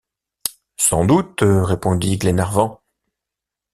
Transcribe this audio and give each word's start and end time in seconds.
Sans 0.77 1.05
doute, 1.05 1.43
répondit 1.45 2.17
Glenarvan. 2.17 2.79